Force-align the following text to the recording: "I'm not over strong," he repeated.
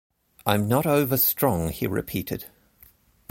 "I'm 0.47 0.67
not 0.67 0.87
over 0.87 1.15
strong," 1.15 1.69
he 1.69 1.85
repeated. 1.85 2.45